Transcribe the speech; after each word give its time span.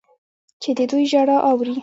چې 0.61 0.69
د 0.77 0.79
دوی 0.91 1.03
ژړا 1.11 1.37
اوري. 1.49 1.73